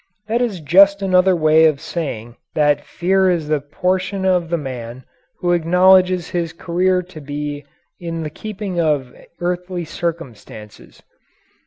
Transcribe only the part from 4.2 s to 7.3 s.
of the man who acknowledges his career to